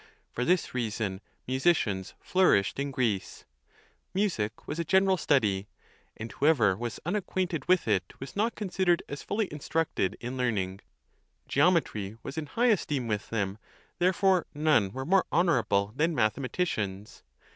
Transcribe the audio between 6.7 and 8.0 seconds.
was unacquainted with